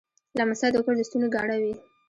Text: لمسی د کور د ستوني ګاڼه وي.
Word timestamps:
لمسی 0.37 0.67
د 0.73 0.77
کور 0.85 0.95
د 0.97 1.01
ستوني 1.07 1.27
ګاڼه 1.35 1.55
وي. 1.61 1.73